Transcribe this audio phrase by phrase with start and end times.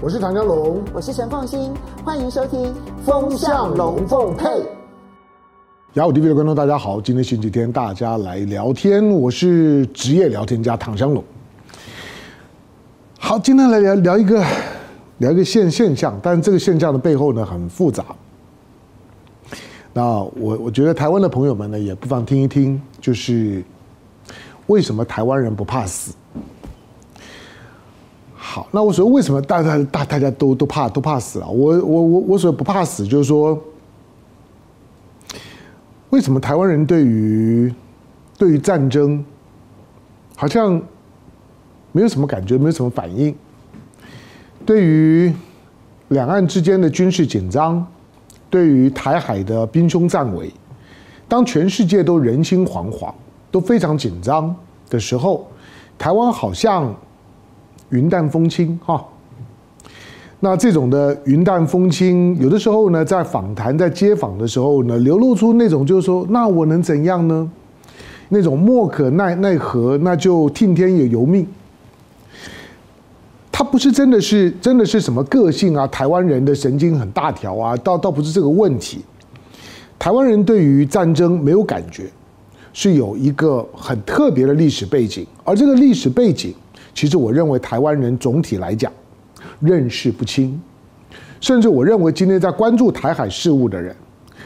[0.00, 2.66] 我是唐江龙，我是陈凤欣，欢迎收听
[3.04, 4.46] 《风向龙凤配》。
[5.94, 11.22] 雅虎 TV 的观众大家好，今天星期天，大家来聊天，我是职业聊天家唐香龙。
[13.18, 14.40] 好，今天来聊聊一个
[15.18, 18.04] 聊一个现现象，但是这个现象的背后呢很复杂。
[19.92, 20.04] 那
[20.36, 23.64] 我我觉得台湾的朋友们呢也不妨听一听，就是
[24.68, 26.14] 为什么台湾人不怕死？
[28.70, 31.48] 那我说为什么大家大大家都都怕都怕死啊？
[31.48, 33.58] 我我我我所不怕死，就是说，
[36.10, 37.74] 为什么台湾人对于
[38.36, 39.24] 对于战争
[40.36, 40.80] 好像
[41.92, 43.34] 没有什么感觉，没有什么反应？
[44.64, 45.32] 对于
[46.08, 47.86] 两岸之间的军事紧张，
[48.48, 50.52] 对于台海的兵凶战危，
[51.26, 53.12] 当全世界都人心惶惶，
[53.50, 54.54] 都非常紧张
[54.88, 55.46] 的时候，
[55.98, 56.94] 台湾好像。
[57.90, 59.02] 云淡风轻哈，
[60.40, 67.50] 那这种的云淡风轻，有的时候呢，在访谈、在接访的时候呢，流露出那种就是说，那我能怎样呢？
[68.28, 71.46] 那种莫可奈奈何，那就听天也由命。
[73.50, 75.86] 他不是真的是真的是什么个性啊？
[75.86, 79.02] 台湾人的神经很大条啊，倒倒不是这个问题。
[79.98, 82.04] 台湾人对于战争没有感觉，
[82.72, 86.54] 是有一个很特别的历史背景，而这个历史背景。
[86.98, 88.92] 其实我认为台湾人总体来讲
[89.60, 90.60] 认识不清，
[91.40, 93.94] 甚至我认为今天在关注台海事务的人，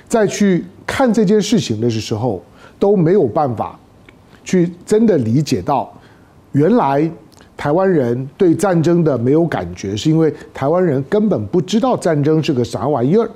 [0.06, 2.44] 在去看这件事情的时候
[2.78, 3.80] 都没有办法
[4.44, 5.90] 去真的理解到，
[6.52, 7.10] 原来
[7.56, 13.30] 台湾人对战争的没有感觉，是因为台湾人根本不知道战争是个啥玩意儿。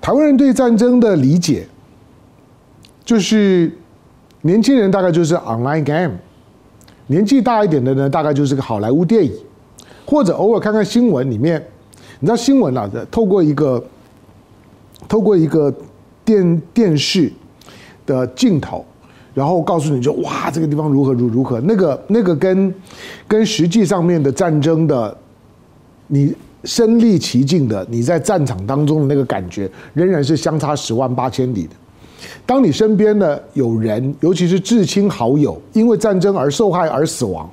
[0.00, 1.64] 台湾人对战争的理解，
[3.04, 3.72] 就是
[4.42, 6.14] 年轻人大概就是 online game。
[7.08, 9.32] 年纪大一点的呢，大概就是个好莱坞电影，
[10.06, 11.62] 或者偶尔看看新闻里面，
[12.20, 13.82] 你知道新闻啊，透过一个
[15.08, 15.74] 透过一个
[16.24, 17.32] 电电视
[18.06, 18.84] 的镜头，
[19.34, 22.74] 然后告诉你就哇，这个地方如何如如何，那个那个跟
[23.26, 25.16] 跟实际上面的战争的
[26.08, 31.70] 你身历其境的你在战场当中的那个感觉，仍然是相差十万八千里的。
[32.44, 37.48] 当你身边的有人，尤其是至亲好友，因为战争而受害而死亡，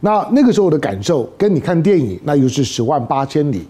[0.00, 3.66] 那那个时候的感受，跟你看电影那又是十万八千里。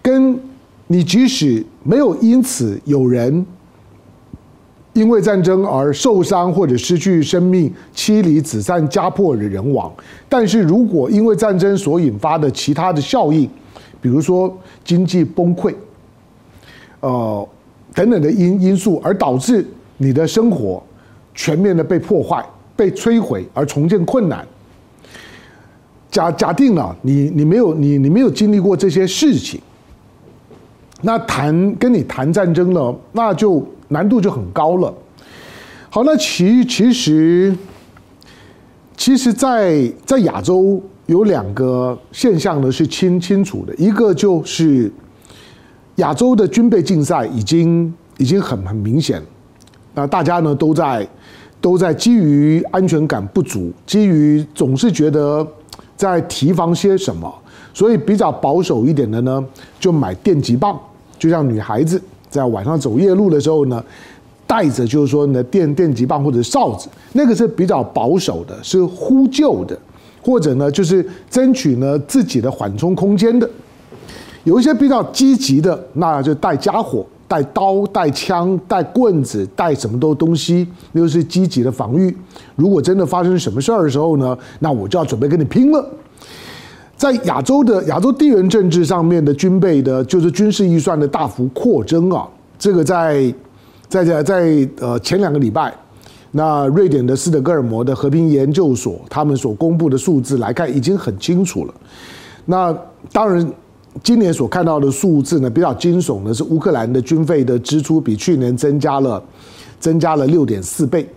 [0.00, 0.38] 跟
[0.86, 3.44] 你即使没有因此有人
[4.92, 9.92] 因为战争而受伤或者失去生命、妻离子散、家破人亡，
[10.28, 13.48] 但是如果因为战争所引发的其他的效应，
[14.00, 15.74] 比如说经济崩溃，
[17.00, 17.48] 呃。
[17.94, 19.64] 等等的因因素，而导致
[19.98, 20.82] 你的生活
[21.32, 22.44] 全面的被破坏、
[22.74, 24.44] 被摧毁，而重建困难。
[26.10, 29.60] 假假定了你你没有你你没有经历过这些事情，
[31.02, 34.92] 那谈跟你谈战争呢，那就难度就很高了。
[35.88, 37.56] 好，那其其实
[38.96, 44.92] 其实在在亚洲有两个现象呢是清清楚的，一个就是。
[45.96, 49.22] 亚洲的军备竞赛已经已经很很明显，
[49.94, 51.06] 那大家呢都在
[51.60, 55.46] 都在基于安全感不足，基于总是觉得
[55.96, 57.32] 在提防些什么，
[57.72, 59.44] 所以比较保守一点的呢，
[59.78, 60.78] 就买电击棒，
[61.18, 63.82] 就像女孩子在晚上走夜路的时候呢，
[64.46, 69.78] 带着就是说呢电电击棒或者哨子，那个是比较保守的，是呼救的，
[70.20, 73.48] 或者呢就是争取呢自己的缓冲空间的。
[74.44, 82.14] 有一些比较积极的，那就带家伙、带刀、带枪、带棍子、带什么都东西，那就是积极的防御。
[82.54, 85.82] 如果真的发生什么事儿的时候呢，那我就要准备跟你拼了。
[86.94, 92.28] 在亚洲的亚洲地缘政治上面的军备的，就是军事预算的大幅扩增啊，
[92.58, 93.34] 这个在
[93.88, 95.72] 在在在呃前两个礼拜，
[96.32, 101.74] 那瑞典的斯德哥尔摩的和平研究所他们所公布的数字来看，已经很清楚了。
[102.44, 102.76] 那
[103.10, 103.50] 当然。
[104.02, 109.22] 今年所看到的数字呢，比较惊悚的是乌克兰的军费的支出比去年增加了，
[109.78, 111.08] 增加了六点四倍，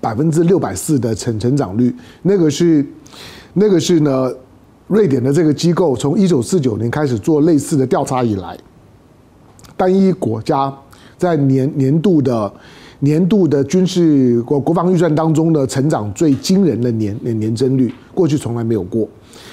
[0.00, 1.94] 百分之六百四的成成长率。
[2.22, 2.86] 那个是，
[3.52, 4.32] 那个是呢，
[4.86, 8.56] 瑞典的这个机构从一九四九年开始做类似的调查以来，
[9.76, 10.72] 单一国家
[11.18, 12.52] 在年年度的
[13.00, 19.08] 年度的军事国国防预算当中的成长最惊人的年年年增率，过去从来没有过。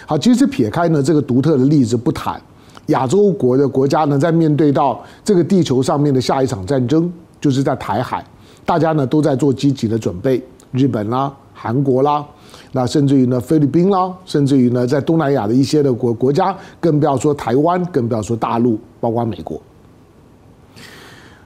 [0.10, 2.42] 好，其实撇开呢这个独特的例子不谈，
[2.88, 8.26] 亚洲国的国家呢，在面对到这个地球上面的下一场战争，就是在台海，
[8.66, 12.26] 大家呢都在做积极的准备，日本啦、韩国啦，
[12.72, 19.62] 那甚至于呢菲律宾啦，甚至于呢在东南亚的一些的国国家，更不要说台湾，更不要说大陆，包括美国。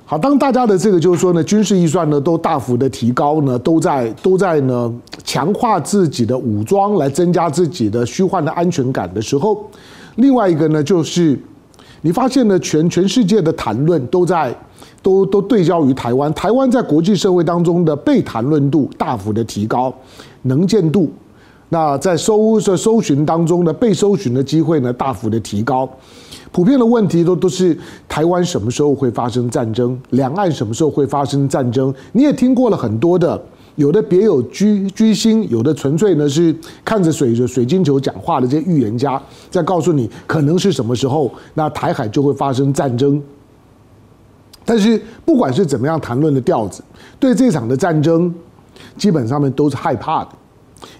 [0.05, 9.65] 好，当大家的这个就是说呢，军事预算呢都大幅的提高呢，都在都在呢强化自己的武装来增加自己的虚幻的安全感的时候，
[10.17, 11.39] 另外一个呢就是，
[12.01, 14.53] 你发现呢全全世界的谈论都在
[15.01, 19.91] 都都对焦于台湾，台湾在国际社会当中的被谈论度大幅的提高，
[20.41, 21.09] 能见度，
[21.69, 25.89] 那在搜在搜寻当中的被搜寻的机会呢大幅的提高。
[26.53, 27.75] 普遍的问题都都是
[28.07, 31.91] 台湾什么时候会发生战争，两岸什么时候会发生战争？
[32.11, 33.43] 你也听过了很多的，
[33.75, 36.55] 有的别有居居心，有的纯粹呢是
[36.85, 39.19] 看着水着水晶球讲话的这些预言家，
[39.49, 43.19] 在告诉你可能是什么时候，那台海就会发生战争。
[44.63, 46.83] 但是不管是怎么样谈论的调子，
[47.19, 48.31] 对这场的战争，
[48.95, 50.29] 基本上面都是害怕的，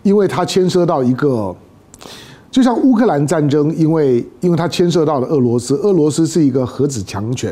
[0.02, 1.56] 因为它牵涉到一个。
[2.54, 7.52] 就像乌克兰战争，因为因为它牵涉到了俄罗斯，俄罗斯是一个核子强权，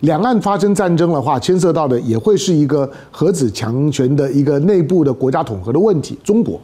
[0.00, 6.60] 两岸发生战争的话，牵涉到的也会是一个核子强权的一个内部的国家统合的问题，中国。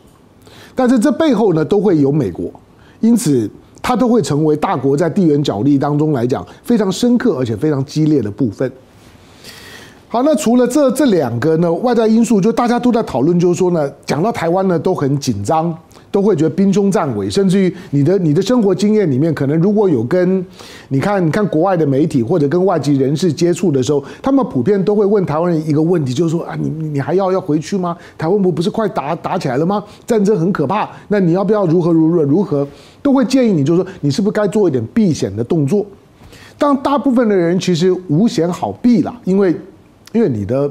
[0.75, 2.51] 但是这背后呢，都会有美国，
[3.01, 8.71] 因此它都会成为大国在地缘角力当中来讲非常深刻而且非常激烈的部分。
[10.09, 15.75] 好，那除了这这两个呢，外在因素，就大家都在讨论，就是说呢，讲到台湾呢，都很紧张。
[16.11, 20.45] 都会觉得兵凶战危，甚至于你的你的生活经验里面，可能如果有跟
[20.89, 27.97] 你看你看国外的媒体或者跟外籍人士接触的时候，他们普遍都会问台湾人一个问题，就是说啊，你你还要要回去吗？
[28.17, 29.85] 台湾不不是快打打起来了吗？
[30.07, 32.67] 战争很可怕，那你要不要如何如何如何？
[33.03, 35.85] 都会建议你，就是说你是不是该做一点避险的动作？
[36.57, 39.55] 当大部分的人其实无险好避啦，因为
[40.13, 40.71] 因为你的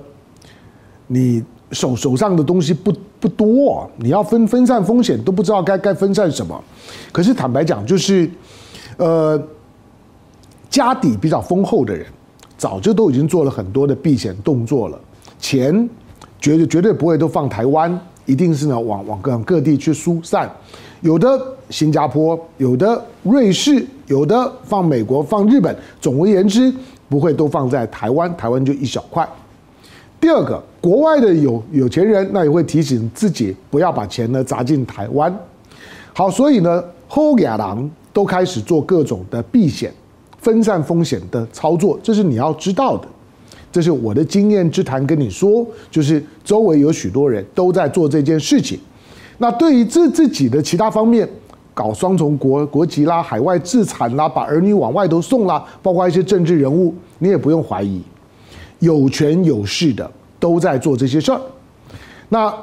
[1.07, 1.43] 你。
[1.71, 6.63] 手手上的东西不不多，你要分分散风险都不知道该该分散什么。
[7.11, 8.29] 可是坦白讲，就是，
[8.97, 9.41] 呃，
[10.69, 12.05] 家底比较丰厚的人，
[12.57, 14.99] 早就都已经做了很多的避险动作了。
[15.39, 15.89] 钱
[16.39, 20.49] 绝对绝对不会都放台湾，一定是呢往往各各地去疏散。
[21.01, 25.75] 有的新加坡，有的瑞士，有的放美国，放日本。
[25.99, 26.73] 总而言之，
[27.09, 29.27] 不会都放在台湾，台湾就一小块。
[30.19, 35.33] 第二个，国外的有有钱人，那也会提醒自己不要把钱呢砸进台湾。
[36.13, 39.93] 好，所以呢，后亚郎都开始做各种的避险、
[40.39, 43.07] 分散风险的操作，这是你要知道的。
[43.71, 48.79] 这是我的经验之谈，跟你说，就是周围有许多人都在做这件事情。
[49.37, 51.29] 那对于自自己的其他方面，
[51.75, 58.01] 搞双重国国籍啦、海外资产啦、把儿女往外头送啦，包括一些政治人物，你也不用怀疑。
[58.79, 60.09] 有权有势的
[60.39, 61.41] 都在做这些事儿，
[62.29, 62.53] 那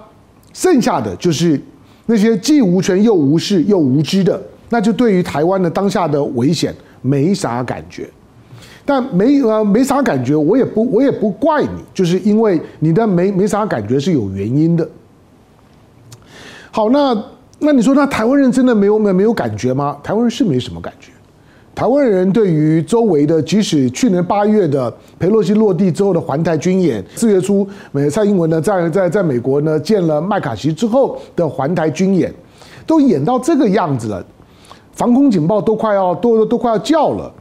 [0.53, 1.61] 剩下的就是
[2.07, 8.09] 那些既无权又无势又无知的，那就对于台湾的当下的危险没啥感觉。
[8.87, 14.87] 但没呃没啥感觉，我也不我也不怪你，就是因为你的没没啥感觉是有原因的。
[16.71, 17.25] 好，那
[17.61, 19.97] 那你说那台湾人真的没有没没有感觉吗？
[20.03, 21.11] 台湾人是没什么感觉。
[21.75, 32.33] 台湾人对于周围的，即使去年八月的佩洛西落地之后的环台军演，四月初美蔡英文呢在在在美国呢见了麦卡锡之后的环台军演，
[32.87, 34.25] 都演到这个样子了，
[34.93, 37.33] 防空警报都快要都都快要叫了。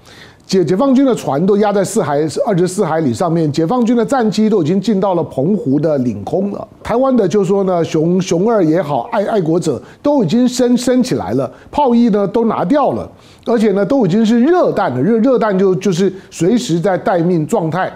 [0.45, 6.67] 解解放军的船都压在四海二十四海里上面，解放军的战机都已经进到了澎湖的领空了。
[6.83, 13.09] 台湾的就说呢，熊熊二也好，爱爱国者都已经升升起来了，炮衣呢都拿掉了，
[13.45, 17.91] 而且呢都已经是热弹了，热热弹就就是随时在待命状态，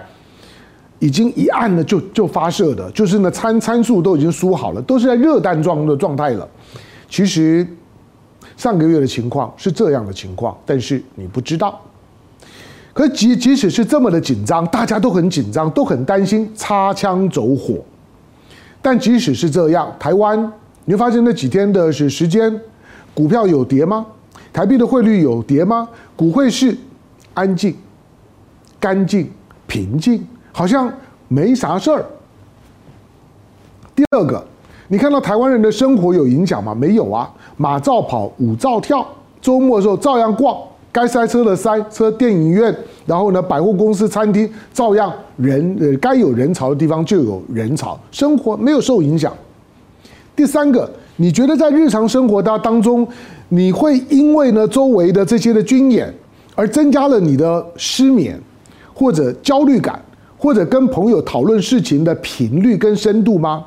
[0.98, 6.46] 已经一按了就就发射的，就是呢参参数都已经输好了，都是在热弹状的状态了。
[7.08, 7.66] 其实
[8.56, 11.80] 上个月的情况是这样的情况，但是你不知道。
[12.92, 17.76] 可即即使是这么的紧张，大家都很紧张，都很担心擦枪走火。
[18.82, 20.52] 但即使是这样，台湾，
[20.84, 22.60] 你会发现那几天的是时间，
[23.14, 24.04] 股票有跌吗？
[24.58, 25.88] 台币的汇率有跌吗？
[26.16, 26.76] 股汇是
[27.32, 27.72] 安静、
[28.80, 29.30] 干净、
[29.68, 30.92] 平静，好像
[31.28, 32.04] 没啥事儿。
[33.94, 34.44] 第二个，
[34.88, 36.74] 你看到台湾人的生活有影响吗？
[36.74, 39.06] 没有啊，马照跑，舞照跳，
[39.40, 40.58] 周末的时候照样逛。
[40.90, 49.32] 该塞车的塞车，电影院，然后呢，百货公司、餐厅照样人，呃，该有人潮的地方就有人潮，生活没有受影响。
[50.34, 53.06] 第三个，你觉得在日常生活当当中，
[53.48, 56.12] 你会因为呢周围的这些的军演
[56.54, 58.40] 而增加了你的失眠，
[58.94, 60.00] 或者焦虑感，
[60.36, 63.64] 或者跟朋友讨论事情的频率跟深度吗？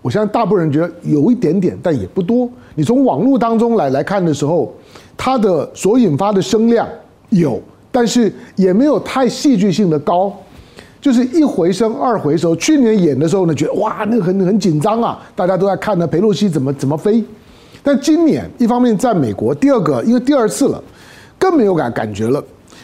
[0.00, 2.48] 我相信大部分人觉得有一点点，但也不多。
[2.74, 4.72] 你从网络当中来来看的时候，
[5.16, 6.88] 它的所引发的声量
[7.28, 7.60] 有，
[7.90, 10.32] 但是也没有太戏剧性的高，
[11.00, 12.54] 就是一回生二回熟。
[12.56, 17.24] 去年演的时候呢，觉得哇，那个很很紧张啊，大家都在看呢，裴洛西怎么怎么飞。
[17.82, 20.82] 但今年一方面在美国，第二个因为第二次了，
[21.38, 22.42] 更没有感感觉了，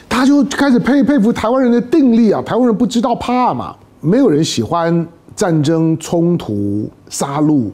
[0.08, 7.70] 他就开始佩佩服台湾人的定力啊，台湾人不知道怕嘛，没有人喜欢战争冲突杀戮。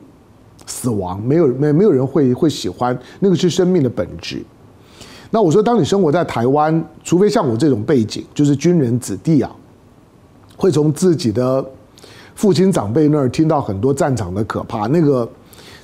[0.71, 4.43] 死亡没有没没有人会会喜欢，那个是生命的本质。
[5.31, 9.51] 那我说，当你生活在台湾，除非像我这种背景，就是军人子弟啊，
[10.59, 11.65] 会从自己的
[12.35, 14.87] 父亲长辈那儿听到很多战场的可怕。
[14.89, 15.27] 那个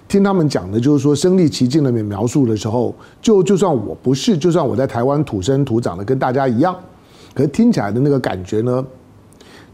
[0.07, 6.77] 听他们讲的，就是说身历其境的描述的时候，就就算我不是，就算我在台湾土生土长的，跟大家一样，
[7.33, 8.85] 可是听起来的那个感觉呢，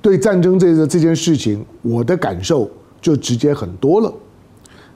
[0.01, 4.13] 对战争这个这件事情，我的感受就直接很多了。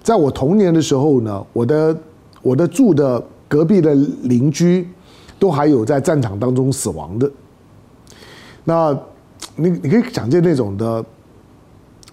[0.02, 1.96] 在我童年的时候呢，我的
[2.42, 3.94] 我的住的隔壁的
[4.25, 4.87] 邻居，
[5.38, 7.30] 都还有在战场当中死亡的。
[8.64, 8.99] 那，
[9.56, 11.04] 你你可以想见那种的，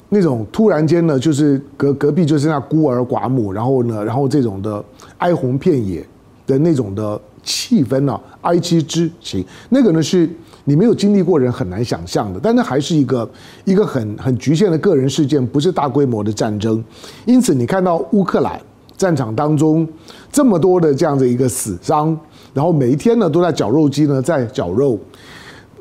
[0.09, 4.83] 那种突然间呢，就是隔隔壁就是那孤儿寡母，然后呢，然后这种的
[5.17, 6.05] 哀鸿遍野
[6.45, 10.29] 的那种的气氛呢，哀戚之情，那个呢是。
[10.63, 13.27] 你没有经历过人很难想象的，但那还是一个
[13.65, 16.81] 一个很很局限的个人事件，不是大规模的战争。
[17.25, 18.61] 因此，你看到乌克兰
[18.95, 19.85] 战场当中
[20.31, 22.15] 这么多的这样的一个死伤，
[22.53, 24.99] 然后每一天呢都在绞肉机呢在绞肉，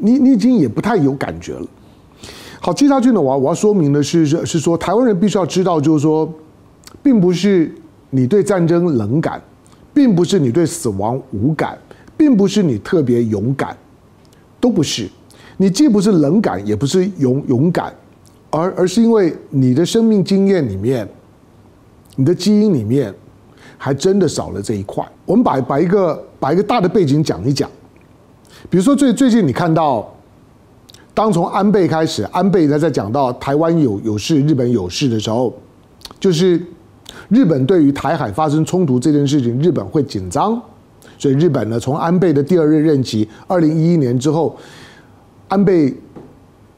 [0.01, 1.67] 你你已经也不太有感觉了。
[2.61, 6.31] 好，接下去呢，我要我要说明的是是说，台湾人必须要知道，就是说，
[7.03, 7.75] 并不是
[8.11, 9.41] 你对战争冷感，
[9.95, 11.79] 并不是你对死亡无感，
[12.17, 13.77] 并不是你特别勇敢。
[14.61, 15.09] 都不是，
[15.57, 17.91] 你既不是冷感，也不是勇勇敢，
[18.51, 21.09] 而而是因为你的生命经验里面，
[22.17, 23.15] 你的基因里面，
[23.79, 25.03] 还真的少了这一块。
[25.25, 27.71] 我们把把一个把一个大的背景讲一讲，
[28.69, 30.13] 比如说最最近你看到，
[31.15, 35.53] 当从安倍开始，安倍他在讲到台湾有有事，日本有事的时候，
[36.19, 36.61] 就是
[37.29, 40.61] 日本对于台海发生冲突这件事情，日本会紧张。
[41.19, 44.57] 所以日本呢，从安倍的第二任任期，二零一一年之后，
[45.49, 45.95] 安倍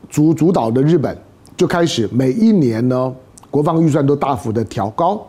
[0.08, 1.16] 主主导的日本
[1.56, 3.14] 就开始每一年呢，
[3.50, 5.24] 国防预算都大幅的调高。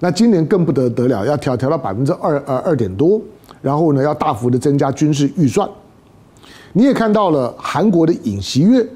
[0.00, 3.18] 那今年更不得得了，要调调到百分之二呃二点多，
[3.62, 5.66] 然后呢，要大幅的增加军事预算。
[6.72, 8.86] 你也看到了韩国的尹锡悦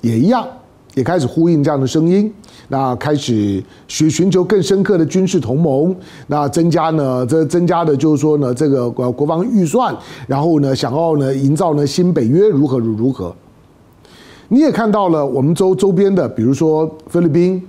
[0.00, 0.46] 也一样。
[0.94, 2.32] 也开始呼应这样的声音，
[2.68, 5.94] 那开始寻寻求更深刻的军事同盟，
[6.28, 9.94] 那增加呢，这增加的就是说呢，这个国国防预算，
[10.26, 13.36] 然后呢，想要呢，营造呢新北约如何如如何。
[14.48, 17.62] 你也看到了我们周周边的，比如说菲律宾，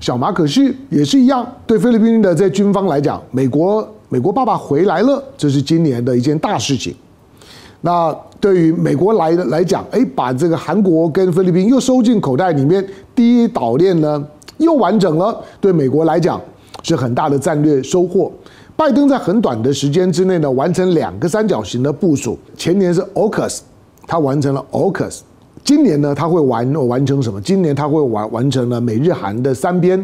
[0.00, 6.92] 小马可仕也是一样，对菲律宾的这军方来讲，美国美国爸爸回来了，这是今年的一件大事情。
[7.80, 12.84] 那对于美国来来讲，哎，把这个韩国跟菲律宾又收进口袋里面，
[13.14, 14.26] 第一岛链呢
[14.58, 15.40] 又完整了。
[15.60, 16.40] 对美国来讲
[16.82, 18.32] 是很大的战略收获。
[18.74, 22.36] 拜登在很短的时间之内呢，完成两个三角形的部署。
[22.56, 23.60] 前年是 AUKUS，
[24.08, 25.20] 他完成了 AUKUS。
[25.62, 27.40] 今年呢，他会完完成什么？
[27.40, 29.96] 今年他会完完成了美日韩的三边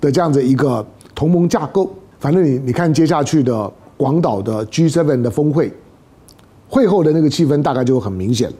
[0.00, 1.90] 的这样子一个同盟架构。
[2.20, 5.72] 反正你你看接下去的广岛的 G7 的峰会。
[6.68, 8.50] 会后的那个气氛大概就很明显。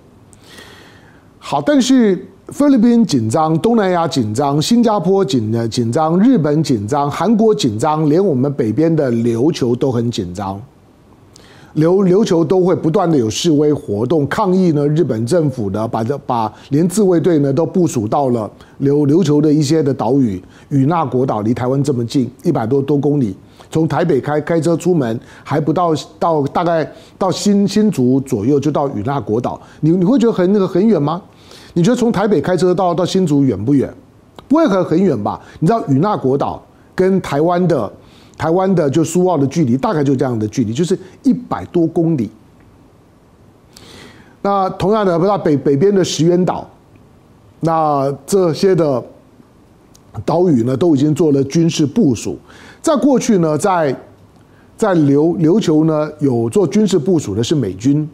[1.38, 10.60] 好，但是菲律宾紧张，东南亚紧张，新加坡紧的紧张，日本紧张，韩国紧张，连我们北边的琉球都很紧张。
[11.76, 18.48] 琉琉球都会不断的有示威活动抗议呢，日本政府呢把这把连自卫队呢都部署到了
[18.80, 23.36] 琉琉球的一些的岛屿，与那国岛离台湾这么近，一百多多公里。
[23.70, 31.20] 从台北开开车出门，还不到到大概到新新竹左右就到与那国岛，你你会觉得很那个很远吗？
[31.72, 33.92] 你觉得从台北开车到到新竹远不远？
[34.46, 35.40] 不会很很远吧？
[35.58, 36.62] 你知道与那国岛
[36.94, 37.90] 跟台湾的
[38.36, 42.30] 台湾的就苏澳的距离大概就这样的距离，就是一百多公里。
[44.42, 46.68] 那同样的，不知道北北边的石垣岛，
[47.60, 49.02] 那这些的
[50.24, 52.38] 岛屿呢，都已经做了军事部署。
[52.84, 53.98] 在过去呢，在
[54.76, 58.06] 在琉琉球呢，有做军事部署的是美军，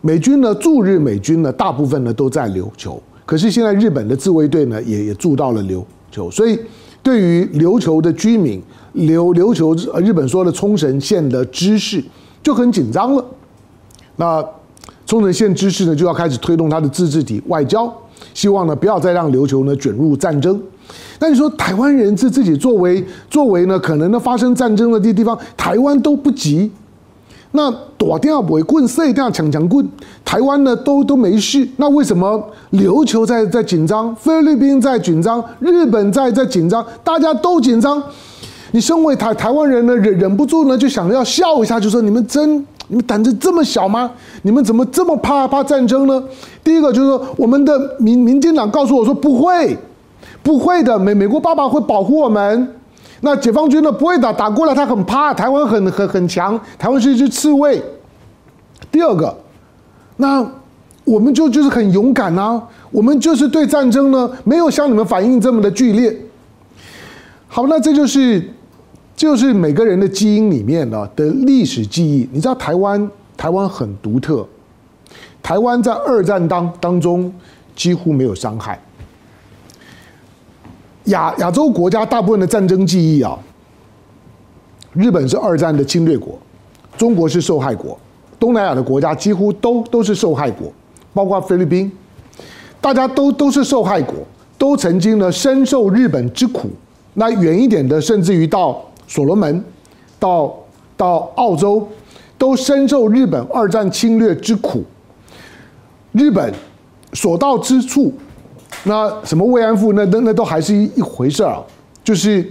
[0.00, 6.58] 美军呢驻日美军呢大部分呢都在琉球，可是现在日本的自卫队呢也也驻到了琉球，所以
[7.00, 8.60] 对于琉球的居民，
[8.96, 12.02] 琉琉球日本说的冲绳县的知事
[12.42, 13.24] 就很紧张了，
[14.16, 14.44] 那
[15.06, 17.88] 冲绳县知事呢就要开始推动他的自治体外交，
[18.34, 20.60] 希望呢不要再让琉球呢卷入战争。
[21.18, 26.70] 那你说台湾人是自己作为作为呢，可能呢发生战争的地地方，台湾都不急。
[27.52, 27.68] 那
[27.98, 29.84] 躲掉不会棍，射掉抢抢棍，
[30.24, 31.68] 台湾呢都都没事。
[31.78, 38.00] 那为什么琉球在在紧张，菲律宾在紧张，日本在在紧张，大家都紧张？
[38.70, 44.08] 你身为台台湾人呢，忍忍不住呢就想要笑一下，就说你们真你们胆子这么小吗？
[44.42, 46.22] 你们怎么这么怕怕战争呢？
[46.62, 49.76] 第一个就是说，我们的民民进党告诉我说不会，
[50.42, 52.76] 不会的，美美国爸爸会保护我们。
[53.22, 57.82] 那解放军呢不会打打过来，他很怕，台湾很很很强，台湾是一只刺猬。
[58.90, 59.36] 第二个，
[60.16, 60.44] 那
[61.04, 66.16] 我们就就是很勇敢啊，我们就是对战争呢没有像你们反应这么的剧烈。
[67.46, 68.42] 好，那这就是
[69.14, 72.26] 就是每个人的基因里面呢的历史记忆。
[72.32, 74.46] 你知道台湾台湾很独特，
[75.42, 77.30] 台湾在二战当当中
[77.76, 78.80] 几乎没有伤害。
[81.10, 83.38] 亚亚洲国家大部分的战争记忆啊，
[84.92, 86.36] 日本是二战的侵略国，
[86.96, 87.96] 中国是受害国，
[88.38, 90.72] 东南亚的国家几乎都都是受害国，
[91.12, 91.90] 包括菲律宾，
[92.80, 94.14] 大家都都是受害国，
[94.58, 96.70] 都曾经呢深受日本之苦。
[97.14, 99.64] 那远一点的，甚至于到所罗门，
[100.18, 100.52] 到
[100.96, 101.86] 到澳洲，
[102.38, 104.82] 都深受日本二战侵略之苦。
[106.12, 106.52] 日本
[107.12, 108.12] 所到之处。
[108.84, 111.60] 那什么慰安妇，那那那都还是一一回事啊，
[112.02, 112.50] 就是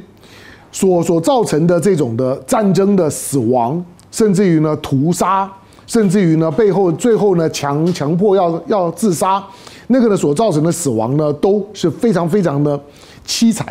[0.72, 5.52] 所所造成的这种的战争的死亡，甚至于呢屠杀，
[5.88, 9.44] 甚至于呢背后最后呢强强迫要要自杀，
[9.88, 12.80] 那个呢所造成的死亡呢都是非常非常的
[13.26, 13.66] 凄惨。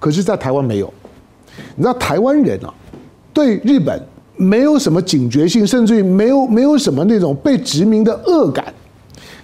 [0.00, 0.90] 可是，在台湾没有，
[1.76, 2.72] 你知道台湾人啊，
[3.34, 4.02] 对日本
[4.36, 8.72] 没有什么警觉性，甚至于没有没有什么那种被殖民的恶感，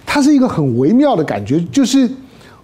[0.07, 2.09] 它是一个很微妙的感觉，就是。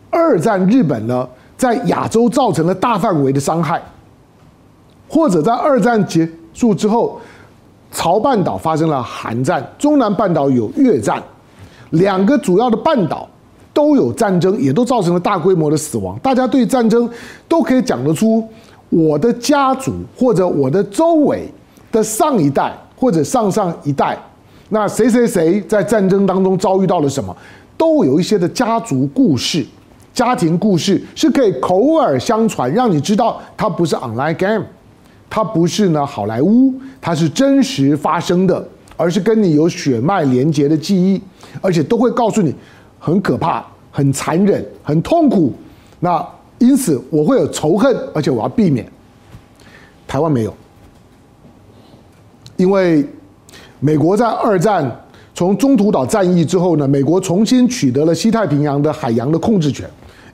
[0.09, 3.81] 二战日本呢，在亚洲造成了大范围的伤害，
[5.07, 7.19] 或者在二战结束之后，
[7.91, 11.21] 朝半岛发生了韩战，中南半岛有越战，
[11.91, 13.27] 两个主要的半岛
[13.73, 16.17] 都有战争，也都造成了大规模的死亡。
[16.19, 17.09] 大家对战争
[17.47, 18.47] 都可以讲得出，
[18.89, 21.51] 我的家族或者我的周围
[21.91, 24.17] 的上一代或者上上一代，
[24.69, 27.35] 那谁谁谁在战争当中遭遇到了什么，
[27.77, 29.65] 都有一些的家族故事。
[30.17, 34.65] 家庭故事是可以口耳相传，让你知道它不是 online game，
[35.29, 41.21] 它不是呢好莱坞，它是真实发生的，而是跟你有血脉连接的记忆，
[41.61, 42.51] 而且都会告诉你
[42.97, 45.53] 很可怕、很残忍、很痛苦。
[45.99, 46.27] 那
[46.57, 48.83] 因此我会有仇恨，而且我要避免。
[50.07, 50.53] 台湾没有，
[52.55, 53.07] 因为
[53.79, 54.91] 美国在二战
[55.35, 59.87] 从中途岛战役之后呢，美国重新取得了西太平洋的海洋的控制权。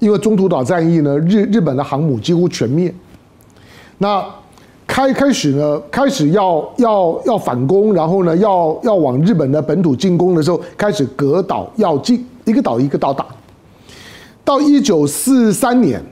[0.03, 2.93] 因为中途岛战役呢，日日本的航母几乎全灭。
[3.99, 4.21] 那
[4.85, 13.25] 开开始呢，开始要要要反攻，然后呢，要要往日本的本土进攻的时候，开始隔岛要进，一个岛一个岛打。
[14.43, 16.03] 到一九四三年，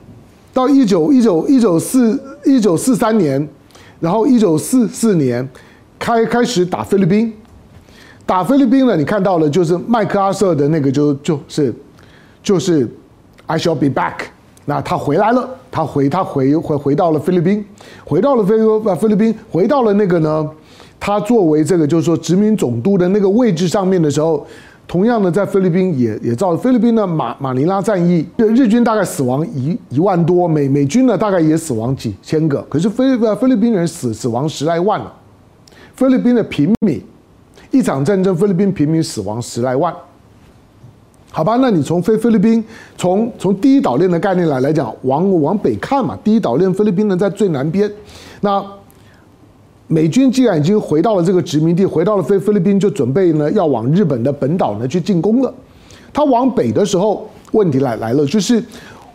[0.53, 3.45] 到一九一九一九四一九四三年，
[3.99, 5.45] 然后一九四四年
[5.99, 7.33] 开开始打菲律宾，
[8.25, 11.75] 打菲律宾呢，你看到了就是麦克阿瑟的那个就就是
[12.41, 12.89] 就是。
[13.51, 14.27] I shall be back。
[14.63, 17.65] 那他回来了，他回他回回回到了菲律宾，
[18.05, 18.63] 回到了菲律
[18.95, 20.49] 菲律宾，回到了那个呢，
[20.97, 24.45] 他作为这个就是说殖民总督的那个位置上面的时候，
[24.87, 35.11] 同样的在菲律宾也也造菲律宾的马马尼拉战役，日军大概死亡一一万多，美美军呢大概也死亡几千个，可是菲律菲律宾人死死亡十来万了，
[35.95, 37.03] 菲律宾的平民
[37.71, 39.93] 一场战争，菲律宾平民死亡十来万。
[41.33, 42.61] 好吧，那你从菲菲律宾，
[42.97, 47.89] 从从第一岛链的概念来来讲，往往北看嘛，第一岛链菲律宾呢在最南边，
[48.41, 48.61] 那
[49.87, 55.53] 美军既然已经回到了这个殖民地，回到了菲菲律宾，就准备呢要往日本的本岛呢去进攻了。
[56.11, 58.61] 他往北的时候，问题来来了，就是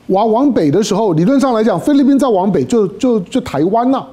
[0.06, 4.08] 往往北的时候，理论上来讲，菲律宾再往北就就就台湾了。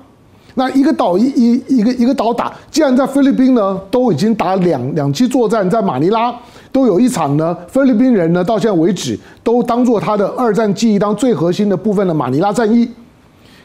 [0.55, 6.35] 那一个岛一一一个一个岛打，既然在菲律宾呢都已经打两两栖作战，在马尼拉。
[6.73, 12.89] 都有一场呢，菲律宾人呢到现在为止都当做他的二战记忆当最核心的部分的马尼拉战役。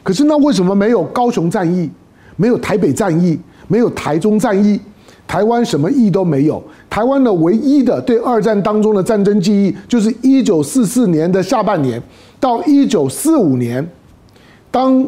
[0.03, 1.89] 可是那为什么没有高雄战役，
[2.37, 4.79] 没有台北战役，没有台中战役？
[5.27, 6.63] 台湾什么役都没有。
[6.89, 12.01] 台湾的唯一的对二战当中的战争记忆，就是一九四四年的下半年
[12.39, 13.87] 到一九四五年，
[14.71, 15.05] 当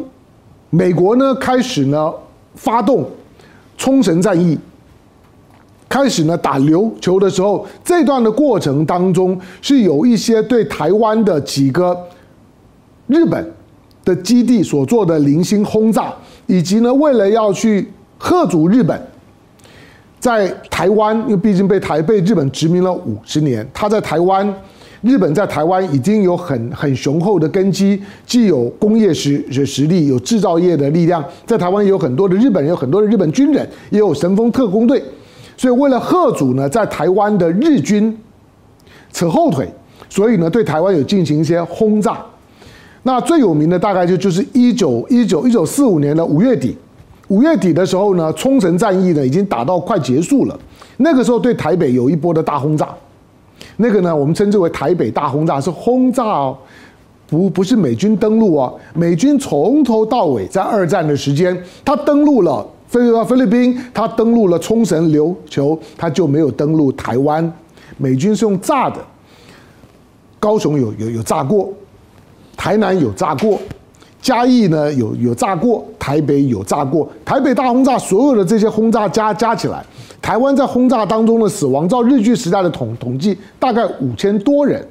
[0.70, 2.12] 美国呢开始呢
[2.54, 3.08] 发动
[3.78, 4.58] 冲绳战役。
[5.92, 11.94] 开始呢打琉球的时候，这段的过程当中是有一些对台湾的几个
[13.08, 13.46] 日本
[14.02, 16.10] 的基地所做的零星轰炸，
[16.46, 17.86] 以及呢，为了要去
[18.18, 18.98] 吓阻日本，
[20.18, 24.50] 在台湾，因为毕竟被台被日本殖民了五十年，他在台湾，
[25.02, 35.02] 日本在台湾已经有很很雄厚的根基，既有工业实实力，有制造业的力量，在台湾有很多的日本人，有很多的日本军人，也有神风特工队，
[35.56, 38.16] 所以为了贺主呢，在台湾的日军
[39.12, 39.68] 扯后腿，
[40.08, 42.18] 所以呢，对台湾有进行一些轰炸。
[43.04, 46.76] 那最有名的大概就就是一九一九一九四五年的五月底，
[47.28, 50.58] 五月底的时候呢，冲绳战役呢已经打到快结束了。
[50.98, 52.88] 那个时候对台北有一波的大轰炸，
[53.78, 56.56] 那个呢我们称之为台北大轰炸，是轰炸哦，
[57.26, 58.72] 不不是美军登陆哦。
[58.94, 67.50] 美军从头到尾在二战的时间，他登陆了菲菲律宾，他登陆了冲绳琉球，他就没有登陆台湾。
[67.96, 68.98] 美军是用炸的，
[70.38, 71.72] 高雄有有有炸过。
[72.54, 73.58] 台南有炸过，
[74.20, 77.08] 嘉义呢有有炸过，台北有炸过。
[77.24, 79.82] 台北大轰炸，所有的这些轰炸加加起来，
[80.20, 84.86] 台湾在轰炸当中的死亡，照日据时代的统统计，大概五千多人。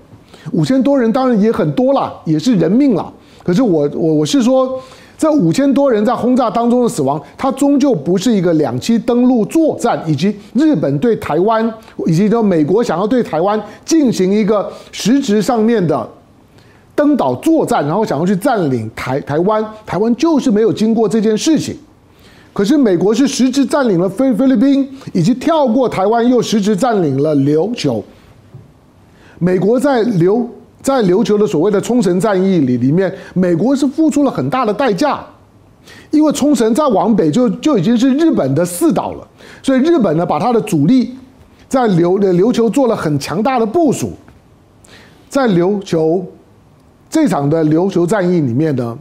[0.53, 3.13] 五千多人当然也很多了，也是人命了。
[3.43, 4.81] 可是我我我是说，
[5.21, 11.71] 这五千多人在轰炸当中的死亡，它终究不是一个两栖登陆作战，以及日本对台湾，
[12.07, 16.09] 以及说美国想要对台湾进行一个实质上面的。
[16.95, 21.77] 登岛作战，然后想要去占领台台湾，台湾就是没有经过这件事情。
[22.51, 28.03] 可是美国是实质占领了菲菲律宾，以及跳过台湾又实质占领了琉球。
[29.37, 30.43] 美国在琉
[30.81, 35.23] 在琉球的所谓的冲绳战役里里面，美国是付出了很大的代价，
[36.09, 39.27] 因为冲绳再往北就就已经是日本的四岛了，
[39.61, 41.15] 所以日本呢把他的主力
[41.69, 44.11] 在琉的琉球做了很强大的部署，
[45.29, 46.25] 在琉球。
[47.13, 48.97] 这场的琉球战役里面呢，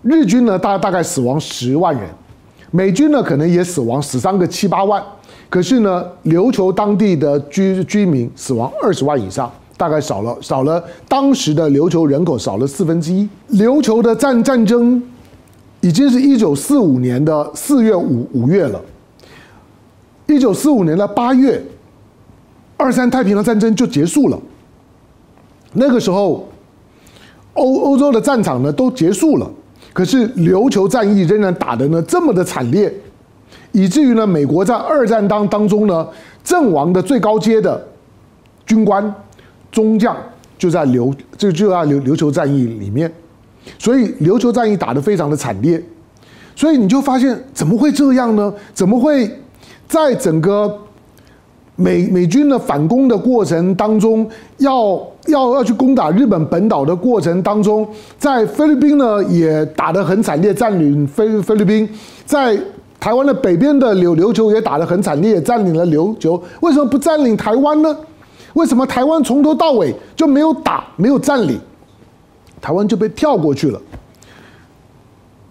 [0.00, 2.08] 日军呢大大概死亡十万人，
[2.70, 5.04] 美军呢可能也死亡十三个七八万，
[5.50, 13.28] 可是呢琉球当地的居居民死亡二十万以上，大概少了少了当时的琉球人口少了四分之一。
[13.52, 15.02] 琉球的战战争
[15.80, 18.80] 已经是一九四五年的四月五五月了，
[20.26, 21.62] 一九四五年的八月，
[22.76, 24.38] 二三太平洋战争就结束了，
[25.72, 26.48] 那个时候。
[27.58, 29.50] 欧欧洲的战场呢都结束了，
[29.94, 32.92] 可是琉球战役仍然打得呢这么的惨烈，
[33.72, 36.06] 以至于呢美国在二战当当中呢
[36.44, 37.82] 阵亡的最高阶的
[38.66, 39.02] 军官
[39.76, 40.16] 中将
[40.56, 43.12] 就在琉就就在琉琉球战役里面，
[43.78, 45.82] 所以琉球战役打得非常的惨烈，
[46.54, 48.50] 所以你就发现怎么会这样呢？
[48.72, 49.30] 怎么会
[49.86, 50.78] 在整个
[51.74, 54.98] 美美军的反攻的过程当中要？
[55.26, 57.84] 要要去攻打日本本岛的过程当中，
[58.16, 61.88] 在菲律宾呢也打得很惨烈，占领菲菲律宾，
[62.24, 62.56] 在
[63.00, 66.40] 台湾的北边的琉琉球也打得很惨烈，占领了琉球。
[66.60, 67.92] 为什么不占领台湾呢？
[68.56, 71.60] 为什么台湾从头到尾就没有打，没有占领，
[72.60, 73.80] 台湾就被跳过去了？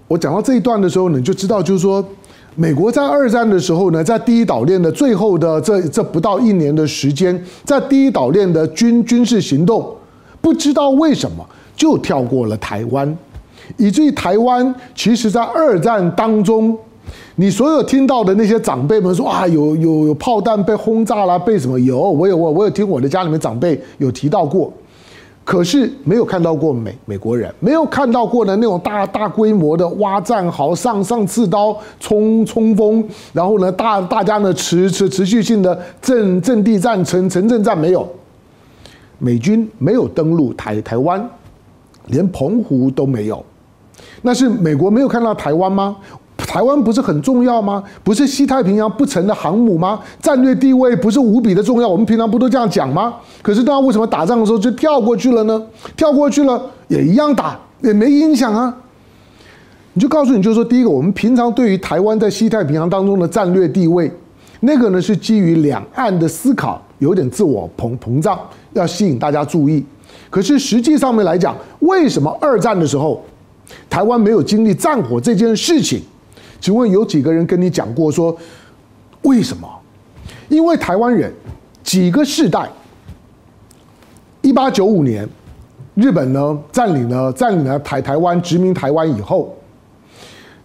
[0.08, 2.04] 我讲到这一段的时候，你就知道，就是说。
[2.58, 9.94] 美国在二战的时候呢，在第一岛链的最后的这这不到一年的时间，在第一岛链的军军事行动，
[10.39, 13.18] 不知道为什么就跳过了台湾，
[13.76, 16.78] 以至于台湾其实在二战当中，
[17.36, 24.72] 你所有听到的那些长辈们说啊，有有有炮弹被轰炸了，被什么有，我有我我有听我的家里面长辈有提到过。
[25.44, 38.10] 可是没有看到过美美国人，没有看到过的那种大大规模的挖战壕、上上刺刀、冲冲锋，然后呢，大大家呢持持持续性的阵阵地战、城城镇战没有，
[39.20, 41.30] 美军没有登陆台台湾，
[42.08, 43.46] 连澎湖都没有，
[44.24, 45.96] 那是美国没有看到台湾吗？
[46.46, 47.84] 台湾不是很重要吗？
[48.04, 50.00] 不是西太平洋不成的航母吗？
[50.22, 51.88] 战略地位不是无比的重要？
[51.88, 53.14] 我们平常不都这样讲吗？
[53.42, 55.62] 可是那为什么打仗的时候就跳过去了呢？
[55.98, 58.74] 跳过去了也一样打，也没影响啊。
[59.94, 64.12] 你就告诉你，就是说，第一个，我们平常对于台湾在西太平洋当中的战略地位，
[64.62, 68.40] 那个呢是基于两岸的思考，有点自我膨膨胀，
[68.74, 69.84] 要吸引大家注意。
[70.30, 73.24] 可是实际上面来讲，为什么二战的时候
[73.90, 76.02] 台湾没有经历战火这件事情？
[76.60, 78.36] 请问有几个人跟你讲过说
[79.22, 79.68] 为什么？
[80.48, 81.34] 因为台湾人
[81.84, 82.70] 几个世代，
[84.41, 85.28] 一八九五年
[85.96, 89.56] 日本呢占领了占领了台台湾殖民台湾以后，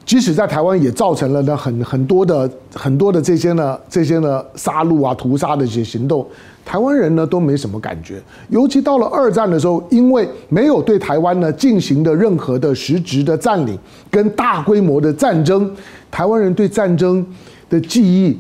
[0.05, 6.27] 即使在台湾也造成了呢很很多的很多的这些呢这些呢杀戮啊屠杀的这些行动，
[6.65, 8.23] 台湾人呢都没什么感觉。
[8.49, 13.79] 尤其到了二战的时候，因为没有对台湾呢进行的任何的实质的占领
[14.11, 15.71] 跟大规模的战争，
[16.11, 17.27] 台湾人对战争
[17.69, 18.39] 的记忆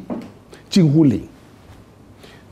[0.68, 1.20] 近乎零。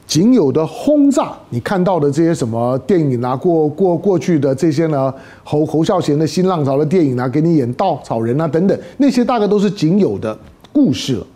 [0.07, 5.12] 仅有的轰炸，你看到的这些什么电影啊，过过过去的这些呢，
[5.44, 10.37] 侯侯孝贤的新浪潮的电影啊，给你演稻草人啊等等，那些大概都是仅有的
[10.72, 11.26] 故事了。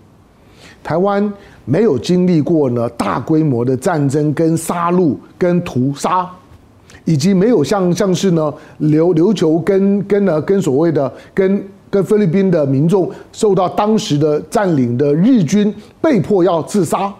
[0.82, 1.30] 台湾
[1.64, 6.28] 没有经历过呢大规模的战争跟杀戮跟屠杀，
[7.04, 17.12] 以及没有像像是呢琉琉球跟跟呢跟所谓的跟跟菲律宾的民众受到当时的占领的日军被迫要自杀。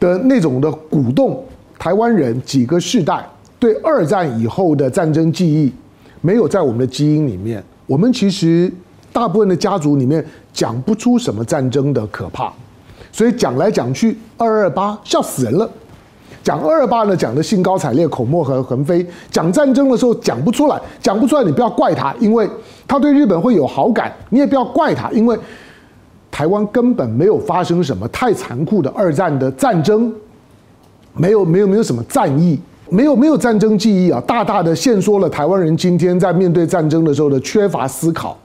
[0.00, 1.42] 的那种的鼓动，
[1.78, 3.24] 台湾人几个世代
[3.58, 5.72] 对二战以后的战争记忆，
[6.20, 7.62] 没有在我们的基因里面。
[7.86, 8.70] 我们其实
[9.12, 10.22] 大部分的家族里面
[10.52, 12.52] 讲不出什么战争的可怕，
[13.14, 15.70] 所以讲来讲去，二二八笑死人了。
[16.42, 19.06] 讲二二八呢，讲的兴高采烈，口沫横横飞。
[19.30, 22.50] 讲战争的时候讲不出来，讲不出来，你不要怪他，因为
[22.88, 25.38] 他对日本会有好感，你也不要怪他，因为。
[26.30, 30.12] 台湾根本没有发生什么太残酷的二战的战争，
[31.12, 32.58] 没有没有没有什么战役，
[32.90, 38.36] 没有没有战争记忆啊，大大的限缩了台湾人今天在面对战争的时候的缺乏思考，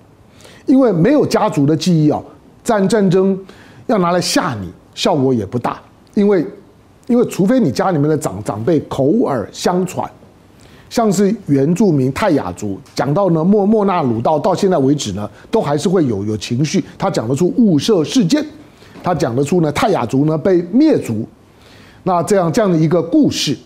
[0.68, 2.22] 因为没有家族的记忆啊，
[2.64, 3.36] 战战争
[3.90, 5.82] 要拿来吓你，效果也不大，
[6.14, 6.46] 因为
[7.08, 10.10] 因为除非你家里面的长长辈口耳相传。
[10.92, 16.84] 像是原住民泰雅族，讲到呢莫莫那鲁道，到现在为止呢，都还是会有有情绪。
[17.00, 18.46] 他讲得出雾社事件，
[19.04, 21.28] 他讲得出呢泰雅族呢被灭族，
[22.04, 23.58] 那这样这样的一个故事，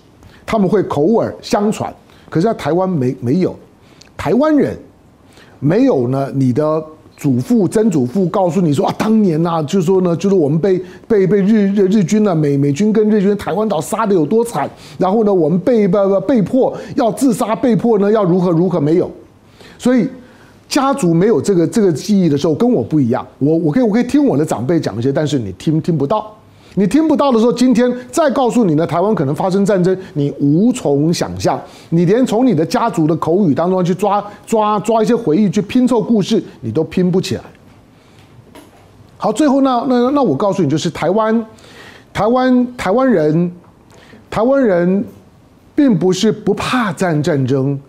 [0.46, 1.94] 他们会口耳相传。
[2.30, 3.54] 可是，在台湾没没有，
[4.16, 4.78] 台湾人
[5.60, 6.82] 没有呢你的。
[7.16, 19.10] 祖父、曾祖父告诉你说啊，当年呐、啊，就是说呢，就是我们被被被日日日军呢、啊，美美军跟日军台湾岛杀的有多惨，然后呢，我们被被被迫要自杀，被迫呢要如何如何没有，
[19.78, 20.08] 所以
[20.68, 26.36] 家族没有这个这个记忆的时候，跟我不一样，我我可以我可以听我的长辈讲一些，但是你听听不到。
[26.76, 31.62] 你听不到的时候，今天再告诉你呢，台湾可能发生战争，你无从想象。
[31.90, 37.42] 你连从你的家族的口语当中去抓抓抓一些回忆，去拼凑故事，你都拼不起来。
[39.18, 41.46] 好，最后那那那我告诉你，就是台湾，
[42.12, 43.52] 台湾台湾人，
[44.32, 45.06] 台湾人，
[45.76, 47.80] 并不是不怕战战争，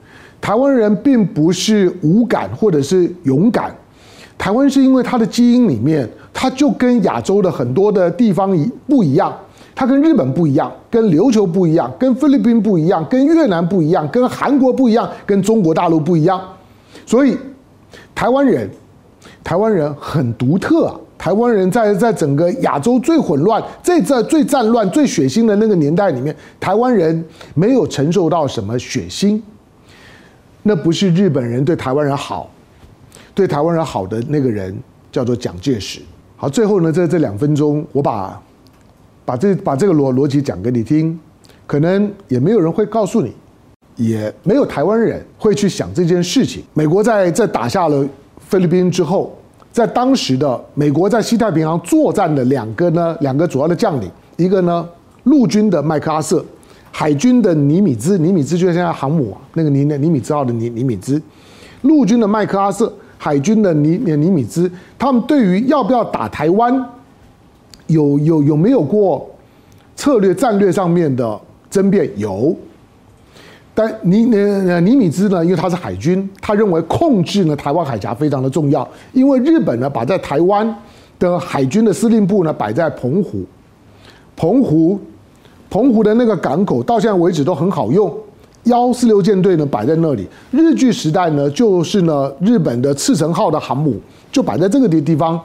[0.43, 3.75] 台湾人并不是无感或者是勇敢，
[4.37, 6.07] 台湾是因为他的基因里面。
[6.35, 9.35] 它就跟亚洲的很多的地方一不一样，
[9.75, 16.39] 它跟日本不一样，跟琉球不一样，跟菲律宾不一样，跟越南不一样，跟韩国不一样，跟中国大陆不一样。
[17.07, 17.39] 所以，
[18.15, 18.69] 台湾人，
[19.43, 21.01] 台湾人很独特啊。
[21.17, 29.41] 台湾人在在整个亚洲最混乱、最在最战乱、最血腥的那个年代里面，台湾人没有承受到什么血腥。
[30.65, 32.51] 那不是日本人对台湾人好，
[33.35, 34.77] 对台湾人好的那个人
[35.11, 36.01] 叫做蒋介石。
[36.45, 38.39] 好，最后呢，在这两分钟，我把
[39.25, 41.19] 把这把这个逻逻辑讲给你听，
[41.67, 43.33] 可能也没有人会告诉你，
[43.97, 46.63] 也没有台湾人会去想这件事情。
[46.75, 48.07] 美国在在打下了
[48.39, 49.35] 菲律宾之后，
[49.73, 54.87] 在当时的美国在西太平洋作战的两个呢，两个主要的将领，一个呢
[55.23, 56.45] 陆军的麦克阿瑟，
[56.91, 61.19] 海军的尼米兹，尼米兹就是现在航母啊，那个尼尼米兹号的尼尼米兹，
[61.81, 62.93] 陆军的麦克阿瑟。
[63.17, 66.85] 海军的尼尼米兹，他们对于要不要打台湾，
[67.87, 69.29] 有有有没有过
[69.97, 72.11] 策略战略上面的争辩？
[72.17, 72.55] 有，
[73.75, 74.37] 但尼尼
[74.81, 80.77] 尼米兹呢，因为他是海军，他认为控制呢台湾海峡非常的重要，因为日本呢把在台湾
[81.19, 83.45] 的海军的司令部呢摆在澎湖，
[84.37, 85.01] 澎湖
[85.71, 88.13] 澎湖的那个港口到现在为止都很好用。
[88.65, 93.95] 幺四六舰队呢摆在那里，日据时代呢就是呢日本的赤城号的航母
[94.33, 95.39] 就摆在这个地地方，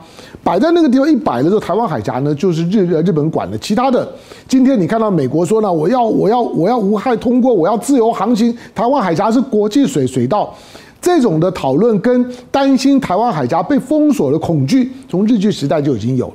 [0.44, 3.58] 摆在那个地方一摆了之后，台湾海峡呢就是日日本管的。
[3.58, 4.08] 其他的，
[4.48, 10.54] 今天你看到美国说呢，我要我要我要无害通过，我要自由航行，台湾海峡是国际水水道，
[11.02, 16.34] 这种的讨论跟担心台湾海峡被封锁的恐惧，从日据时代就已经有了。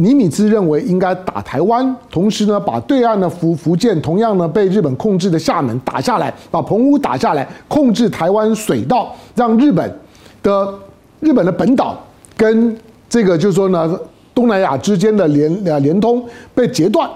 [0.00, 9.94] 尼米兹认为应该打台湾，同时呢，把对岸的福福建同样呢被日本控制的厦门打下来，把澎湖打下来，控制台湾水道，让日本
[10.42, 10.74] 的
[11.20, 12.02] 日本的本岛
[12.34, 12.74] 跟
[13.10, 14.00] 这个就是说呢
[14.34, 17.06] 东南亚之间的联呃联通被截断，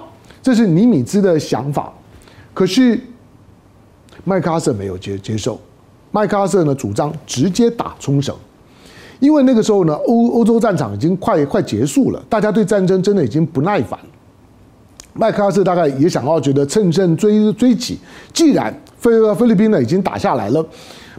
[0.43, 1.91] 这是尼米兹的想法。
[2.53, 3.01] 可是
[4.25, 5.59] 麦克阿瑟没有接接受，
[6.11, 8.37] 麦克阿瑟呢主张直接打冲绳。
[9.21, 13.99] 因为那个时候呢，欧欧洲战场已经快快结束了，大家对战争真的已经不耐烦。
[15.15, 17.97] 麦克阿瑟大概也想要觉得乘胜追追击，
[18.33, 20.67] 既然菲菲律宾呢已经打下来了，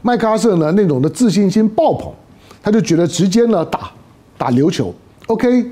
[0.01, 2.11] 麦克阿瑟呢那种的自信心爆棚，
[2.61, 3.89] 他就觉得直接呢打
[4.37, 4.93] 打琉球
[5.27, 5.71] ，OK，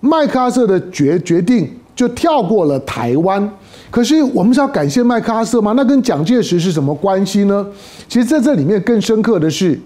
[0.00, 3.50] 麦克阿瑟的决决定就跳过了台湾。
[3.90, 5.72] 可是我们是要感谢麦克阿瑟吗？
[5.74, 7.66] 那跟蒋介石是什么关系呢？
[8.06, 9.80] 其实在这里面更深刻的是。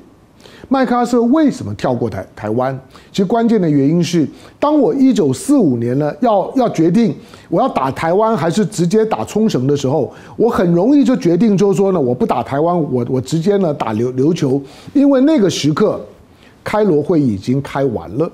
[0.70, 2.78] 麦克阿瑟为什么跳过台台湾？
[3.10, 4.28] 其实关键的原因是，
[4.60, 7.16] 当我一九四五年呢要要决定
[7.48, 14.60] 我要打台湾还是直接打冲绳的时候，我很容易就决定就是说呢，我不打台湾，我我直接呢打琉琉球，
[14.92, 15.98] 因为那个时刻
[16.62, 18.30] 开罗会议已经开完了。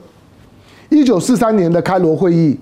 [0.88, 2.58] 一九四三年的开罗会议、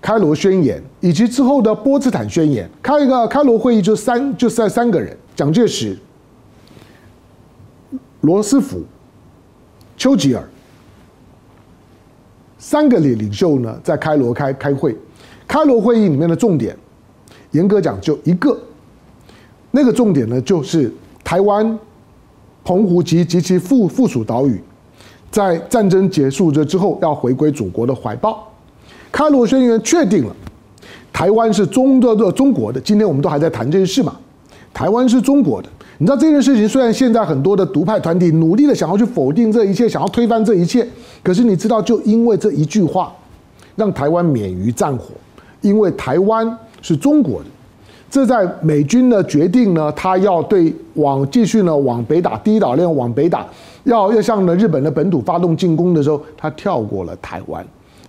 [0.00, 5.96] 开罗宣言以及之后的波茨坦宣言，开一个开罗会议就三就三三个人，蒋介石。
[8.24, 8.82] 罗斯福、
[9.98, 10.42] 丘吉尔
[12.56, 14.96] 三个领领袖呢，在开罗开开会。
[15.46, 16.74] 开罗会议里面的重点，
[17.50, 18.58] 严格讲就一个，
[19.70, 20.90] 那个重点呢，就是
[21.22, 21.78] 台湾、
[22.64, 24.58] 澎湖及及其附附属岛屿，
[25.30, 28.50] 在战争结束了之后要回归祖国的怀抱。
[29.12, 30.34] 开罗宣言确定了，
[31.12, 32.80] 台湾是中的的中国的。
[32.80, 34.16] 今天我们都还在谈这件事嘛，
[34.72, 35.68] 台湾是中国的。
[35.98, 40.84] 你知道这件事情，虽然现在很多的独派团体努力的想要去否定这一切，想要推翻这一切，
[41.22, 43.14] 可是你知道，就因为这一句话，
[43.76, 45.10] 让台湾免于战火，
[45.60, 47.46] 因为台湾是中国的。
[48.10, 53.46] 这在美军呢决定呢，他要对往继续呢往北打，第一岛链往北打，
[53.84, 57.64] 要要向呢日本的本土发动进攻的时候，他跳过了台湾，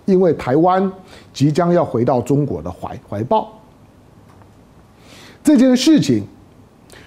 [0.06, 0.90] 因为台湾
[1.32, 3.48] 即将要回到中国的怀怀抱。
[5.44, 6.24] 这件事情。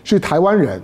[0.10, 0.82] 是台湾人，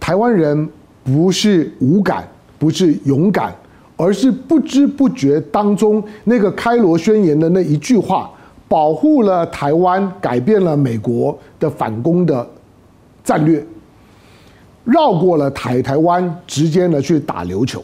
[0.00, 0.68] 台湾人
[1.04, 2.26] 不是无感，
[2.58, 3.54] 不是勇敢，
[3.96, 8.28] 而是不知不觉当中那个开罗宣言的那一句话，
[8.66, 12.44] 保护了台湾，改变了美国的反攻的
[13.22, 13.64] 战略，
[14.84, 17.80] 绕过了台台湾，直接呢去打琉球，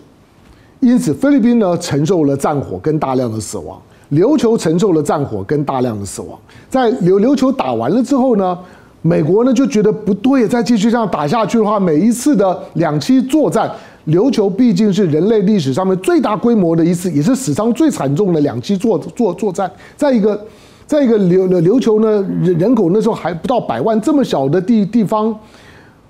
[0.80, 6.36] 因此菲律宾呢承受了战火跟大量的死亡，琉球承受了战火跟大量的死亡，
[6.68, 8.58] 在琉琉球打完了之后呢，
[9.02, 13.68] 美国呢就觉得不对，再继续这样打下去的话，每一次的两栖作战，
[14.06, 19.68] 琉球毕竟是人类历史上面最大规模的一次，也是死伤最惨重的两栖作作作战。
[19.96, 20.40] 再一个，
[20.86, 25.36] 再一个琉琉球呢人人口那时候还不到百万，这么小的地地方，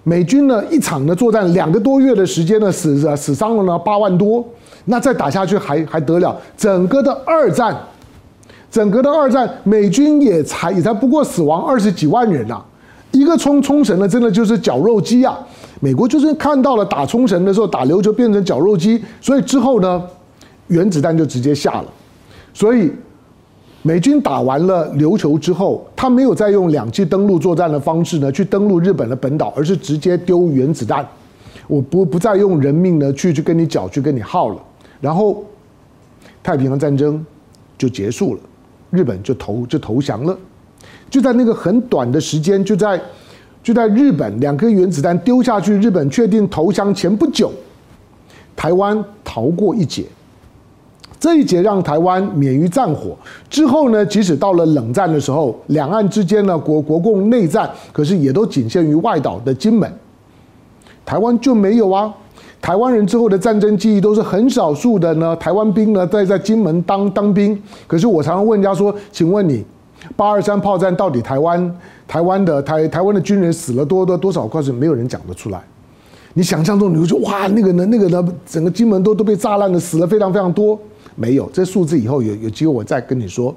[0.04, 4.44] 美军呢一场的作战两个多月的时间呢死死伤了呢八万多，
[4.84, 6.36] 那再打下去还还得了？
[6.58, 7.74] 整个的二战，
[8.70, 12.62] 整个的二战，美军也才也才不过死亡二十几万人呐、
[13.12, 15.38] 一个冲冲绳呢，真的就是绞肉机啊！
[15.80, 20.02] 美国就是看到了打冲绳的时候，打琉球变成绞肉机，所以之后呢，
[20.68, 21.84] 原子弹就直接下了。
[22.54, 22.90] 所以
[23.82, 31.06] 美军打完了琉球之后，他没有再用两栖登陆作战的方式呢去登陆日本的本岛，而是直接丢原子弹。
[31.66, 34.56] 我不不再用人命呢去去跟你搅，去跟你耗了。
[35.00, 35.44] 然后
[36.42, 37.24] 太平洋战争
[37.76, 38.40] 就结束了，
[38.90, 40.38] 日本就投就投降了。
[41.12, 42.98] 就在那个很短的时间，就在
[43.62, 47.52] 就在日本两颗原子弹丢下去，日本确定投降前不久，
[48.56, 50.06] 台湾逃过一劫。
[51.20, 53.14] 这一劫让台湾免于战火。
[53.50, 59.92] 之后呢，即使到了冷战的时候，两岸之间呢国国共内战，可是也都仅限于外岛的金门，
[61.04, 62.10] 台湾就没有啊。
[62.62, 67.62] 台湾人之后的战争记忆都是很少数的呢，台湾兵呢在在金门当当兵。
[67.86, 69.62] 可是我常常问人家说，请问你？
[70.16, 74.46] 八二三炮战到底台湾台湾的台台湾的军人死了多多多少？
[74.46, 75.62] 块是没有人讲得出来。
[76.34, 80.78] 你想象中，你会说哇，那个呢，那个呢，整个金门都都被炸烂了，死了非常非常多。
[81.14, 83.54] 没有这数字，以后有有机会我再跟你说。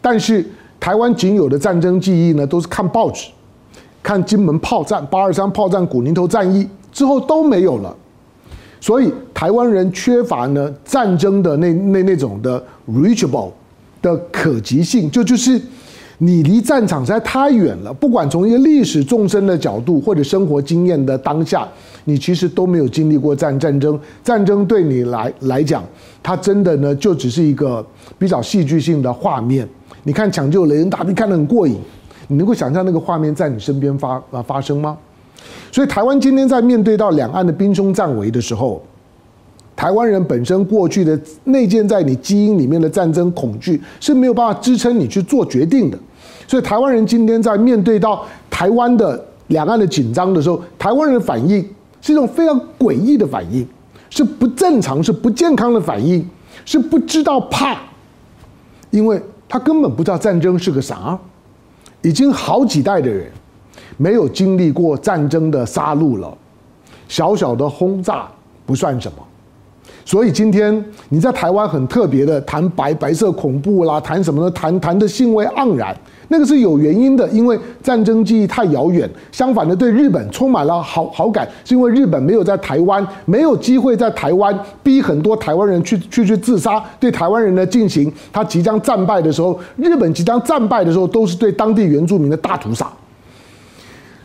[0.00, 0.44] 但是
[0.78, 3.30] 台湾仅有的战争记忆呢，都是看报纸，
[4.02, 7.94] 看金门炮战、八二三炮战、古宁头战役之后都没有了。
[8.80, 13.50] 所以台湾人缺乏呢战争的那那那种的 reachable
[14.04, 15.60] 的可及性，就就是。
[16.18, 21.68] 你离战场实在太远了，不管从一个历史纵深的角度，或者生活经验的当下，
[22.04, 23.98] 你其实都没有经历过战战争。
[24.22, 25.82] 战争对你来来讲，
[26.22, 27.84] 它真的呢就只是一个
[28.16, 29.68] 比较戏剧性的画面。
[30.04, 31.76] 你看抢救雷恩大兵看得很过瘾，
[32.28, 34.96] 你能够想象那个画面在你身边发啊发生吗？
[35.72, 38.80] 所以台湾今天在面对到两岸的兵凶战危的时候，
[39.84, 45.98] 台湾人本身过去的内建在你基因里面的战争恐惧是没有办法支撑你去做决定的，
[46.48, 51.62] 所以台湾人今天在面对到台湾的两岸的紧张的时候，台湾人的反应
[52.00, 53.68] 是一种非常诡异的反应，
[54.08, 56.26] 是不正常、是不健康的反应，
[56.64, 57.78] 是不知道怕，
[58.88, 61.18] 因为他根本不知道战争是个啥。
[62.00, 63.30] 已经好几代的人
[63.98, 66.34] 没有经历过战争的杀戮了，
[67.06, 68.26] 小小的轰炸
[68.64, 69.18] 不算什么。
[70.04, 74.50] 所以今天你在台湾很特别的谈白白色恐怖啦，谈什么呢？
[74.50, 75.96] 谈谈的兴味盎然，
[76.28, 79.08] 那个是有原因的，因为战争记忆太遥远。
[79.32, 92.86] 相反的，对日本充满了好好感，是因为日本没有在台湾，没有机会在台湾逼很多台湾人去去去自杀，对台湾人呢进行他即将战败的时候，日本即将战败的时候，都是对当地原住民的大屠杀。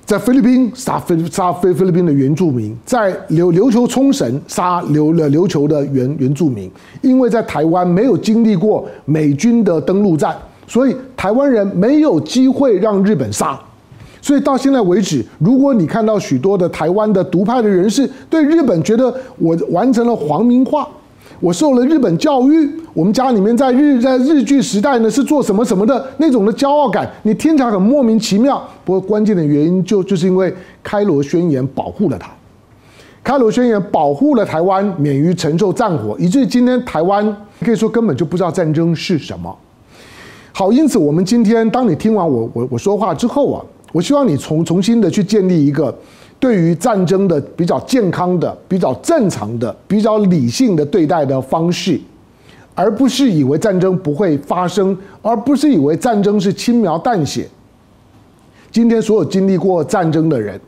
[0.09, 6.67] 在菲律宾杀菲杀菲菲律宾的原住民，在琉琉球冲绳杀琉了琉球的原原住民，
[7.03, 10.35] 因为在台湾没有经历过美军的登陆战，
[10.65, 13.59] 所以台湾人没有机会让日本杀。
[14.19, 20.87] 所以到现在为止，如果你看到许多的台湾的独派的人士对日本觉得我完成了皇民化。
[21.39, 28.61] 我受了日本教育，我们家里面在日在日据时代呢是做什么什么的那种的骄傲感，你听起来很莫名其妙。
[28.83, 32.29] 不过关键的原因就就是因为开罗宣言保护了他，
[33.23, 39.55] 开罗宣言保护了台湾免于承受战火，以至于今天台湾可以说根本就不知道战争是什么。
[40.51, 43.63] 好，因此我们今天当你听完我我我说话之后啊，
[43.93, 45.95] 我希望你重重新的去建立一个。
[46.39, 51.99] 对于战争的比较健康的、比较正常的、比较理性的对待的方式，
[52.73, 57.47] 而不是以为战争不会发生，而不是以为战争是轻描淡写。
[58.71, 60.59] 今天所有经历过战争的人，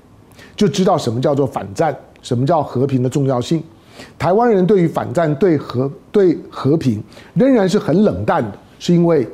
[0.56, 3.64] 就知道什么叫做反战，什么叫和平的重要性。
[4.20, 7.02] 台湾人对于反战、对和、对和平
[7.34, 9.28] 仍然是很冷淡的，是因为。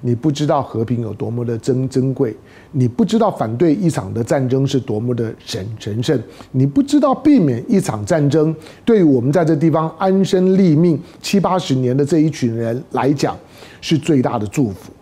[0.00, 2.36] 你不知道和平有多么的珍珍贵，
[2.72, 6.20] 你不知道反对一场的战争是多么的神神圣，
[6.52, 13.36] 你不知道避免一场战争对于我们在这地方安身立命七八十年的这一群人来讲
[13.80, 14.92] 是最大的祝福。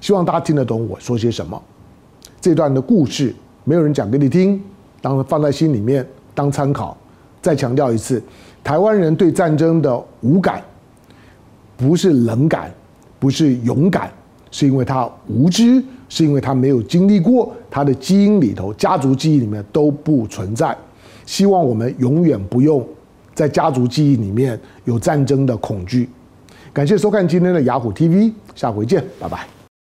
[0.00, 1.60] 希望大家听得懂我说些什么。
[2.40, 4.60] 这段的故事没有人讲给你听，
[5.00, 6.96] 当然放在心里面当参考。
[7.40, 8.22] 再强调一次，
[8.62, 10.62] 台湾人对战争的无感，
[11.76, 12.72] 不是冷感。
[13.22, 14.12] 不是勇敢，
[14.50, 20.76] 是因为他无知，是因为他没有经历过，他的基因里头、家族记忆里面都不存在。
[21.24, 22.84] 希望我们永远不用
[23.32, 26.08] 在家族记忆里面有战争的恐惧。
[26.72, 29.51] 感谢收看今天的雅虎 TV，下回见，拜拜。